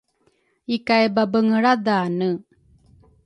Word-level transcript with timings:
Ikay 0.75 1.05
babengelradhane 1.15 2.29